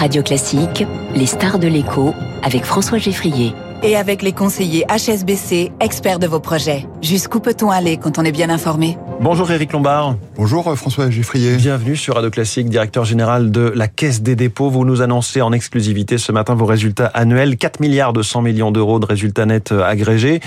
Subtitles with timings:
[0.00, 3.52] Radio Classique, les stars de l'écho avec François Geffrier.
[3.82, 6.86] Et avec les conseillers HSBC, experts de vos projets.
[7.02, 8.96] Jusqu'où peut-on aller quand on est bien informé?
[9.20, 10.16] Bonjour Éric Lombard.
[10.36, 11.56] Bonjour euh, François Geffrier.
[11.56, 14.70] Bienvenue sur Radio Classique, directeur général de la Caisse des dépôts.
[14.70, 17.58] Vous nous annoncez en exclusivité ce matin vos résultats annuels.
[17.58, 20.40] 4 milliards de 100 millions d'euros de résultats nets euh, agrégés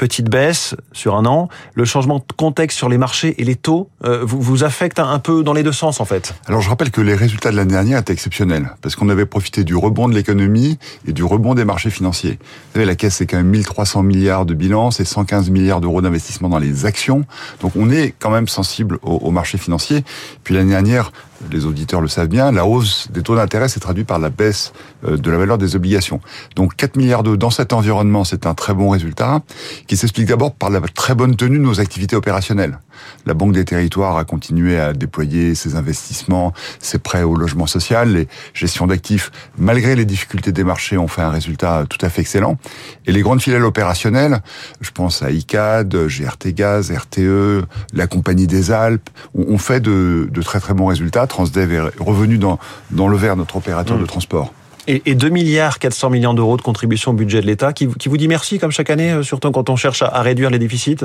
[0.00, 1.50] petite baisse sur un an.
[1.74, 5.42] Le changement de contexte sur les marchés et les taux euh, vous, affecte un peu
[5.42, 6.34] dans les deux sens en fait.
[6.46, 9.62] Alors je rappelle que les résultats de l'année dernière étaient exceptionnels parce qu'on avait profité
[9.62, 12.38] du rebond de l'économie et du rebond des marchés financiers.
[12.40, 16.00] Vous savez, la caisse c'est quand même 1300 milliards de bilan, c'est 115 milliards d'euros
[16.00, 17.26] d'investissement dans les actions.
[17.60, 20.02] Donc on est quand même sensible aux marchés financiers.
[20.44, 21.12] Puis l'année dernière,
[21.50, 24.72] les auditeurs le savent bien, la hausse des taux d'intérêt s'est traduite par la baisse
[25.04, 26.20] euh, de la valeur des obligations.
[26.56, 29.42] Donc 4 milliards d'euros dans cet environnement, c'est un très bon résultat
[29.86, 32.78] qui s'explique d'abord par la très bonne tenue de nos activités opérationnelles.
[33.26, 38.12] La Banque des Territoires a continué à déployer ses investissements, ses prêts au logement social,
[38.12, 42.20] les gestions d'actifs, malgré les difficultés des marchés, ont fait un résultat tout à fait
[42.22, 42.58] excellent.
[43.06, 44.40] Et les grandes filiales opérationnelles,
[44.80, 50.42] je pense à ICAD, GRT Gaz, RTE, la Compagnie des Alpes, ont fait de, de
[50.42, 52.58] très très bons résultats Transdev est revenu dans,
[52.90, 54.02] dans le vert, notre opérateur mmh.
[54.02, 54.52] de transport.
[54.86, 58.08] Et, et 2 milliards 400 millions d'euros de contribution au budget de l'État, qui, qui,
[58.08, 60.58] vous dit merci comme chaque année, euh, surtout quand on cherche à, à réduire les
[60.58, 60.96] déficits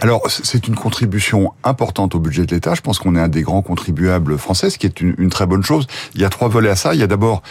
[0.00, 2.74] Alors, c'est une contribution importante au budget de l'État.
[2.74, 5.46] Je pense qu'on est un des grands contribuables français, ce qui est une, une très
[5.46, 5.86] bonne chose.
[6.14, 6.92] Il y a trois volets à ça.
[6.92, 7.42] Il y a d'abord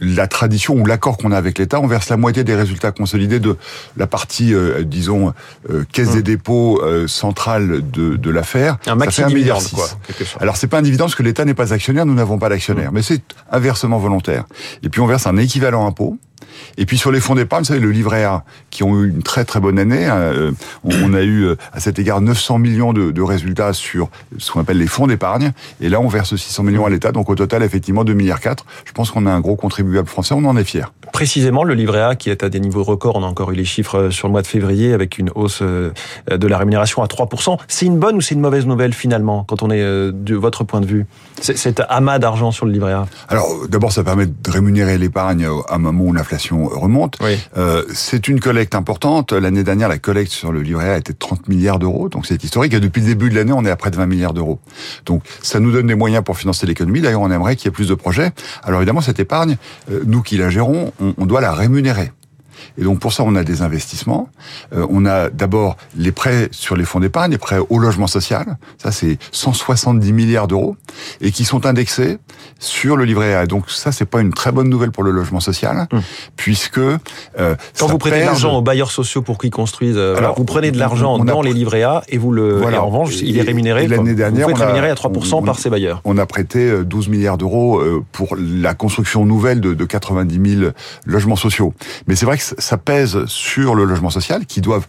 [0.00, 3.40] la tradition ou l'accord qu'on a avec l'État, on verse la moitié des résultats consolidés
[3.40, 3.56] de
[3.96, 5.32] la partie, euh, disons,
[5.70, 8.78] euh, caisse des dépôts euh, centrale de, de l'affaire.
[8.86, 9.88] Un maxi un milliard, quoi.
[10.40, 12.92] Alors c'est pas un dividende parce que l'État n'est pas actionnaire, nous n'avons pas d'actionnaire,
[12.92, 12.94] mmh.
[12.94, 14.44] mais c'est un versement volontaire.
[14.82, 16.18] Et puis on verse un équivalent impôt
[16.76, 19.22] et puis sur les fonds d'épargne, vous savez, le livret A, qui ont eu une
[19.22, 20.52] très très bonne année, euh,
[20.84, 24.60] on, a eu euh, à cet égard 900 millions de, de résultats sur ce qu'on
[24.60, 27.62] appelle les fonds d'épargne, et là on verse 600 millions à l'État, donc au total
[27.62, 28.64] effectivement 2 milliards 4.
[28.84, 30.92] Je pense qu'on a un gros contribuable français, on en est fier.
[31.12, 33.64] Précisément, le livret A qui est à des niveaux records, on a encore eu les
[33.64, 37.58] chiffres euh, sur le mois de février avec une hausse de la rémunération à 3%.
[37.68, 40.80] C'est une bonne ou c'est une mauvaise nouvelle finalement, quand on est de votre point
[40.80, 41.06] de vue?
[41.40, 45.74] Cet amas d'argent sur le livret A Alors d'abord ça permet de rémunérer l'épargne à
[45.74, 47.16] un moment où l'inflation remonte.
[47.20, 47.38] Oui.
[47.56, 49.32] Euh, c'est une collecte importante.
[49.32, 52.42] L'année dernière, la collecte sur le livret A était de 30 milliards d'euros, donc c'est
[52.42, 52.74] historique.
[52.74, 54.58] Et depuis le début de l'année, on est à près de 20 milliards d'euros.
[55.06, 57.00] Donc ça nous donne des moyens pour financer l'économie.
[57.00, 58.32] D'ailleurs, on aimerait qu'il y ait plus de projets.
[58.62, 59.56] Alors évidemment, cette épargne,
[59.90, 62.12] euh, nous qui la gérons, on, doit la rémunérer.
[62.78, 64.28] Et donc pour ça, on a des investissements.
[64.72, 68.56] Euh, on a d'abord les prêts sur les fonds d'épargne, les prêts au logement social.
[68.78, 70.76] Ça, c'est 170 milliards d'euros
[71.20, 72.18] et qui sont indexés
[72.58, 73.46] sur le livret A.
[73.46, 75.98] Donc ça, c'est pas une très bonne nouvelle pour le logement social, mmh.
[76.36, 76.98] puisque euh,
[77.78, 80.70] quand vous prenez de l'argent aux bailleurs sociaux pour qu'ils construisent, euh, alors, vous prenez
[80.70, 82.78] de l'argent dans les livrets A et vous le voilà.
[82.78, 83.86] et en revanche, il est rémunéré.
[83.86, 86.00] L'année dernière, vous êtes rémunéré à 3% on, par ces bailleurs.
[86.04, 87.82] On a prêté 12 milliards d'euros
[88.12, 90.70] pour la construction nouvelle de, de 90 000
[91.06, 91.74] logements sociaux.
[92.06, 94.86] Mais c'est vrai que ça pèse sur le logement social qui doivent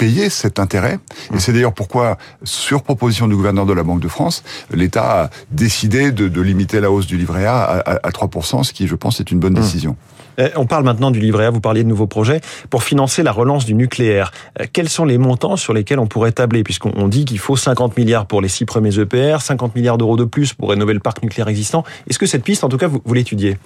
[0.00, 0.98] payer cet intérêt.
[1.34, 5.30] Et c'est d'ailleurs pourquoi, sur proposition du gouverneur de la Banque de France, l'État a
[5.50, 8.86] décidé de, de, limiter la hausse du livret A à, à, à 3%, ce qui,
[8.86, 9.96] je pense, est une bonne décision.
[10.56, 13.64] On parle maintenant du livret A, vous parliez de nouveaux projets, pour financer la relance
[13.64, 14.32] du nucléaire.
[14.72, 16.62] Quels sont les montants sur lesquels on pourrait tabler?
[16.62, 20.24] Puisqu'on dit qu'il faut 50 milliards pour les six premiers EPR, 50 milliards d'euros de
[20.24, 21.84] plus pour rénover le parc nucléaire existant.
[22.08, 23.58] Est-ce que cette piste, en tout cas, vous, vous l'étudiez?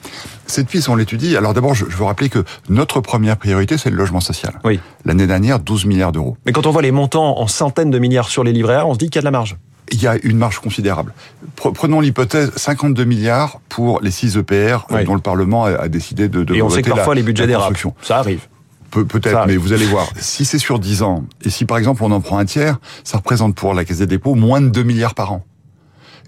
[0.47, 1.37] Cette piste, on l'étudie.
[1.37, 4.61] Alors d'abord, je, je veux rappeler que notre première priorité, c'est le logement social.
[4.65, 4.81] Oui.
[5.05, 6.37] L'année dernière, 12 milliards d'euros.
[6.47, 8.95] Mais quand on voit les montants en centaines de milliards sur les livrets A, on
[8.95, 9.57] se dit qu'il y a de la marge
[9.93, 11.13] il y a une marge considérable.
[11.57, 15.05] Prenons l'hypothèse 52 milliards pour les 6 EPR oui.
[15.05, 17.47] dont le Parlement a décidé de, de Et on sait que parfois la, les budgets
[17.47, 17.77] dérapent.
[18.03, 18.47] Ça arrive.
[18.91, 20.07] Pe Peut-être, mais vous allez voir.
[20.17, 23.19] Si c'est sur 10 ans, et si par exemple on en prend un tiers, ça
[23.19, 25.45] représente pour la Caisse des dépôts moins de 2 milliards par an.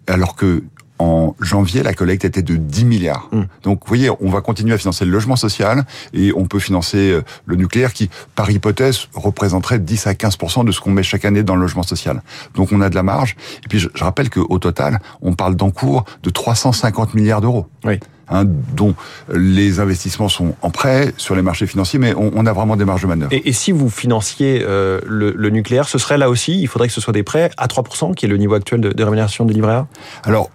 [0.07, 0.65] Alors que
[0.99, 3.29] en janvier, la collecte était de 10 milliards.
[3.33, 3.43] Mmh.
[3.63, 7.11] Donc, vous voyez, on va continuer à financer le logement social et on peut financer
[7.11, 11.25] euh, le nucléaire qui, par hypothèse, représenterait 10 à 15 de ce qu'on met chaque
[11.25, 12.23] année dans le logement social.
[12.55, 13.37] Donc, on a de la marge.
[13.65, 17.67] Et puis, je, je rappelle qu'au total, on parle d'encours de 350 milliards d'euros.
[17.85, 17.99] Oui.
[18.29, 18.97] Hein, dont
[19.33, 22.85] les investissements sont en prêt sur les marchés financiers, mais on, on a vraiment des
[22.85, 23.33] marges de manœuvre.
[23.33, 26.89] Et, et si vous financiez euh, le, le, nucléaire, ce serait là aussi, il faudrait
[26.89, 29.45] que ce soit des prêts à 3%, qui est le niveau actuel de, de rémunération
[29.45, 29.87] du livret A
[30.25, 30.51] Alors,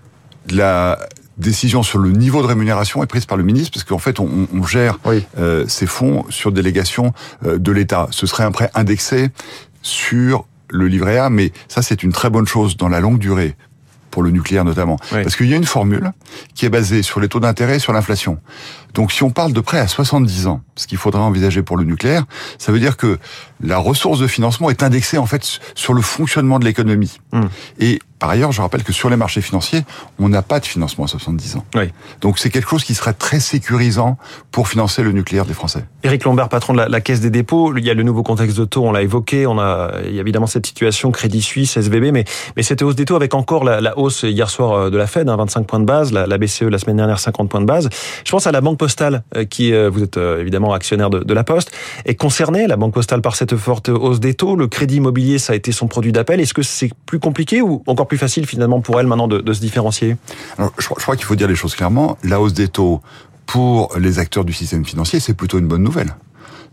[0.49, 0.97] la
[1.37, 4.47] décision sur le niveau de rémunération est prise par le ministre, parce qu'en fait, on,
[4.53, 5.25] on gère oui.
[5.37, 7.13] euh, ces fonds sur délégation
[7.45, 8.07] euh, de l'État.
[8.11, 9.29] Ce serait un prêt indexé
[9.81, 13.55] sur le livret A, mais ça, c'est une très bonne chose dans la longue durée
[14.11, 14.97] pour le nucléaire notamment.
[15.13, 15.23] Oui.
[15.23, 16.11] Parce qu'il y a une formule
[16.53, 18.37] qui est basée sur les taux d'intérêt et sur l'inflation.
[18.93, 21.85] Donc si on parle de prêt à 70 ans, ce qu'il faudra envisager pour le
[21.85, 22.25] nucléaire,
[22.57, 23.17] ça veut dire que
[23.61, 27.19] la ressource de financement est indexée en fait sur le fonctionnement de l'économie.
[27.31, 27.41] Mmh.
[27.79, 29.81] Et par ailleurs, je rappelle que sur les marchés financiers,
[30.19, 31.65] on n'a pas de financement à 70 ans.
[31.73, 31.85] Oui.
[32.21, 34.15] Donc c'est quelque chose qui serait très sécurisant
[34.51, 35.85] pour financer le nucléaire des Français.
[36.03, 38.59] Éric Lombard, patron de la, la, Caisse des dépôts, il y a le nouveau contexte
[38.59, 41.77] de taux, on l'a évoqué, on a, il y a évidemment cette situation Crédit Suisse,
[41.77, 42.25] SVB, mais,
[42.55, 45.07] mais cette hausse des taux avec encore la, la hausse hier soir euh, de la
[45.07, 47.65] Fed, hein, 25 points de base, la, la, BCE la semaine dernière 50 points de
[47.65, 47.89] base.
[48.23, 51.43] Je pense à la Banque Postale, euh, qui, vous êtes évidemment actionnaire de, de la
[51.43, 51.71] Poste,
[52.05, 54.55] est concernée, la Banque Postale, par cette forte hausse des taux.
[54.55, 56.39] Le crédit immobilier, ça a été son produit d'appel.
[56.39, 59.53] Est-ce que c'est plus compliqué ou encore plus facile finalement pour elle maintenant de, de
[59.53, 60.17] se différencier?
[60.57, 62.17] Alors, je, je crois qu'il faut dire les choses clairement.
[62.23, 63.01] La hausse des taux
[63.45, 66.15] pour les acteurs du système financier, c'est plutôt une bonne nouvelle.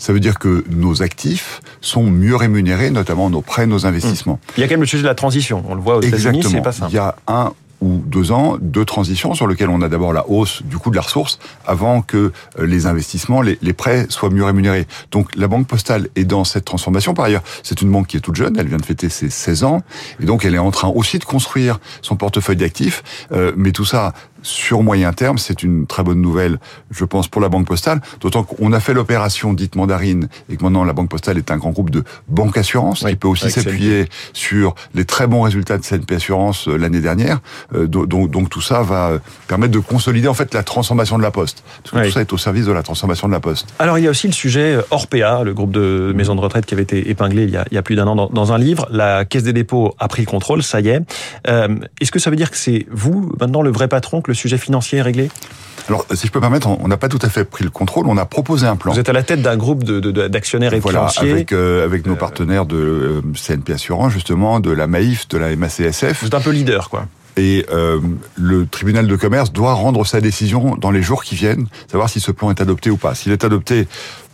[0.00, 4.38] Ça veut dire que nos actifs sont mieux rémunérés, notamment nos prêts, nos investissements.
[4.56, 5.64] Il y a quand même le sujet de la transition.
[5.68, 6.92] On le voit aux États-Unis, c'est pas simple.
[6.92, 10.28] Il y a un ou deux ans de transition sur lequel on a d'abord la
[10.28, 14.44] hausse du coût de la ressource avant que les investissements, les, les, prêts soient mieux
[14.44, 14.86] rémunérés.
[15.10, 17.14] Donc la Banque Postale est dans cette transformation.
[17.14, 19.64] Par ailleurs, c'est une banque qui est toute jeune, elle vient de fêter ses 16
[19.64, 19.82] ans,
[20.20, 23.02] et donc elle est en train aussi de construire son portefeuille d'actifs.
[23.32, 24.12] Euh, mais tout ça,
[24.48, 26.58] sur moyen terme, c'est une très bonne nouvelle,
[26.90, 30.62] je pense, pour la Banque Postale, d'autant qu'on a fait l'opération dite mandarine et que
[30.62, 33.50] maintenant la Banque Postale est un grand groupe de banque assurance oui, qui peut aussi
[33.50, 37.40] s'appuyer sur les très bons résultats de CNP Assurance l'année dernière.
[37.74, 41.30] Euh, donc, donc, tout ça va permettre de consolider en fait la transformation de la
[41.30, 41.62] Poste.
[41.82, 42.06] Parce que oui.
[42.06, 43.68] tout ça est au service de la transformation de la Poste.
[43.78, 46.74] Alors il y a aussi le sujet Orpea, le groupe de maisons de retraite qui
[46.74, 48.58] avait été épinglé il y a, il y a plus d'un an dans, dans, un
[48.58, 48.88] livre.
[48.90, 51.02] La Caisse des dépôts a pris le contrôle, ça y est.
[51.48, 54.58] Euh, Est-ce que ça veut dire que c'est vous maintenant le vrai patron le sujet
[54.58, 55.30] financier est réglé
[55.88, 58.08] alors, si je peux permettre, on n'a pas tout à fait pris le contrôle.
[58.08, 58.92] On a proposé un plan.
[58.92, 61.32] Vous êtes à la tête d'un groupe d'actionnaires de, de, et voilà, financiers.
[61.32, 65.56] Avec, euh, avec nos partenaires de euh, CNP Assurance, justement, de la MAIF, de la
[65.56, 66.20] MACSF.
[66.20, 67.06] Vous êtes un peu leader, quoi.
[67.38, 68.00] Et euh,
[68.36, 72.20] le tribunal de commerce doit rendre sa décision dans les jours qui viennent, savoir si
[72.20, 73.14] ce plan est adopté ou pas.
[73.14, 73.86] S'il est adopté,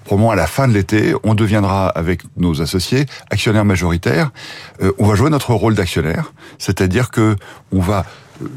[0.04, 4.30] probablement à la fin de l'été, on deviendra avec nos associés actionnaires majoritaires.
[4.82, 7.36] Euh, on va jouer notre rôle d'actionnaire, c'est-à-dire que
[7.72, 8.04] on va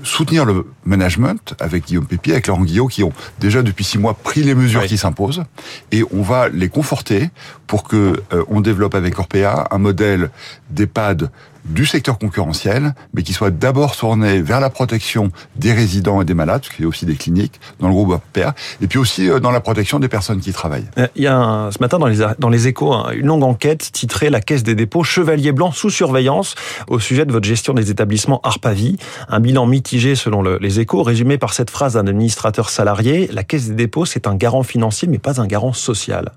[0.03, 4.15] soutenir le management avec Guillaume Pépier, avec Laurent Guillot, qui ont déjà depuis six mois
[4.15, 4.87] pris les mesures oui.
[4.87, 5.43] qui s'imposent,
[5.91, 7.29] et on va les conforter
[7.67, 10.31] pour que euh, on développe avec Orpea un modèle
[10.69, 11.29] d'EHPAD
[11.67, 16.33] du secteur concurrentiel, mais qui soit d'abord tourné vers la protection des résidents et des
[16.33, 19.29] malades, parce qu'il y a aussi des cliniques dans le groupe Orpea, et puis aussi
[19.41, 20.87] dans la protection des personnes qui travaillent.
[21.15, 24.75] Il y a ce matin dans les, échos une longue enquête titrée La Caisse des
[24.75, 26.55] dépôts, Chevalier Blanc sous surveillance,
[26.87, 28.97] au sujet de votre gestion des établissements Arpavi.
[29.29, 33.43] Un bilan mitigé selon le, les échos, résumé par cette phrase d'un administrateur salarié, La
[33.43, 36.31] Caisse des dépôts, c'est un garant financier, mais pas un garant social.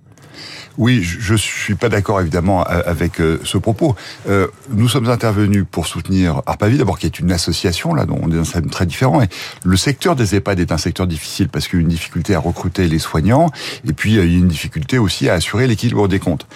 [0.79, 3.15] Oui, je suis pas d'accord évidemment avec
[3.45, 3.97] ce propos.
[4.29, 8.31] Euh, nous sommes intervenus pour soutenir Arpavi, d'abord qui est une association là, dont on
[8.31, 9.23] est dans un système très différent.
[9.23, 9.29] Et
[9.65, 12.39] le secteur des EHPAD est un secteur difficile parce qu'il y a une difficulté à
[12.39, 13.51] recruter les soignants,
[13.87, 16.47] et puis il y a une difficulté aussi à assurer l'équilibre des comptes.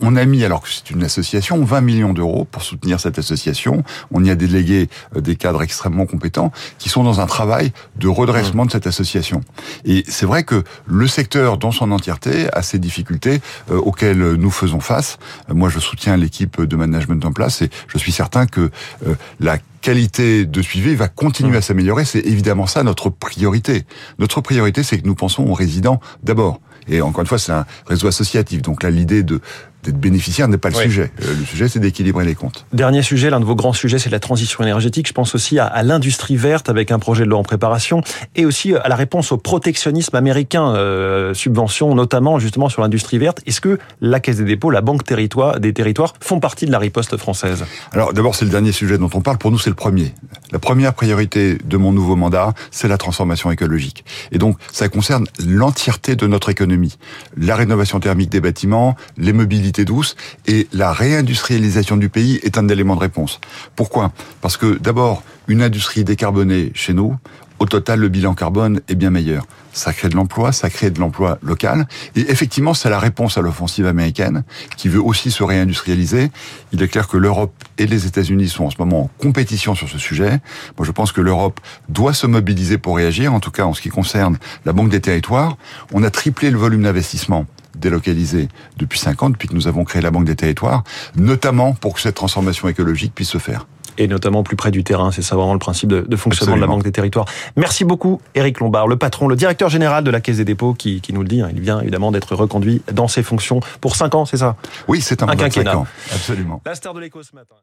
[0.00, 3.84] On a mis, alors que c'est une association, 20 millions d'euros pour soutenir cette association.
[4.12, 8.66] On y a délégué des cadres extrêmement compétents qui sont dans un travail de redressement
[8.66, 9.42] de cette association.
[9.84, 13.40] Et c'est vrai que le secteur dans son entièreté a ses difficultés
[13.70, 15.18] euh, auxquelles nous faisons face.
[15.48, 18.70] Moi, je soutiens l'équipe de management en place et je suis certain que
[19.06, 22.04] euh, la qualité de suivi va continuer à s'améliorer.
[22.04, 23.84] C'est évidemment ça notre priorité.
[24.18, 26.60] Notre priorité, c'est que nous pensons aux résidents d'abord.
[26.88, 28.62] Et encore une fois, c'est un réseau associatif.
[28.62, 29.40] Donc là, l'idée de
[29.86, 30.84] d'être bénéficiaire n'est pas le oui.
[30.84, 31.10] sujet.
[31.18, 32.66] Le sujet, c'est d'équilibrer les comptes.
[32.72, 35.06] Dernier sujet, l'un de vos grands sujets, c'est la transition énergétique.
[35.08, 38.02] Je pense aussi à, à l'industrie verte avec un projet de loi en préparation
[38.34, 43.40] et aussi à la réponse au protectionnisme américain, euh, subventions notamment justement sur l'industrie verte.
[43.46, 46.78] Est-ce que la Caisse des dépôts, la Banque territoire, des territoires font partie de la
[46.78, 47.64] riposte française?
[47.92, 49.38] Alors d'abord, c'est le dernier sujet dont on parle.
[49.38, 50.12] Pour nous, c'est le premier.
[50.52, 54.04] La première priorité de mon nouveau mandat, c'est la transformation écologique.
[54.32, 56.98] Et donc, ça concerne l'entièreté de notre économie.
[57.36, 60.16] La rénovation thermique des bâtiments, les mobilités douce
[60.46, 63.40] et la réindustrialisation du pays est un élément de réponse.
[63.74, 64.12] Pourquoi?
[64.40, 67.16] Parce que d'abord, une industrie décarbonée chez nous,
[67.58, 69.46] au total, le bilan carbone est bien meilleur.
[69.72, 71.86] Ça crée de l'emploi, ça crée de l'emploi local.
[72.14, 74.44] Et effectivement, c'est la réponse à l'offensive américaine
[74.76, 76.30] qui veut aussi se réindustrialiser.
[76.72, 79.88] Il est clair que l'Europe et les États-Unis sont en ce moment en compétition sur
[79.88, 80.40] ce sujet.
[80.76, 83.80] Moi, je pense que l'Europe doit se mobiliser pour réagir, en tout cas en ce
[83.80, 85.56] qui concerne la Banque des territoires.
[85.94, 90.02] On a triplé le volume d'investissement délocalisé depuis 5 ans, depuis que nous avons créé
[90.02, 90.84] la Banque des territoires,
[91.16, 93.66] notamment pour que cette transformation écologique puisse se faire
[93.98, 95.10] et notamment plus près du terrain.
[95.10, 96.56] C'est ça vraiment le principe de, de fonctionnement Absolument.
[96.56, 97.26] de la Banque des Territoires.
[97.56, 101.00] Merci beaucoup, Éric Lombard, le patron, le directeur général de la Caisse des dépôts, qui,
[101.00, 101.40] qui nous le dit.
[101.40, 104.56] Hein, il vient évidemment d'être reconduit dans ses fonctions pour 5 ans, c'est ça?
[104.88, 105.78] Oui, c'est un, un quinquennat.
[105.78, 105.86] Ans.
[106.12, 106.60] Absolument.
[106.66, 107.56] La star de l'écho ce matin.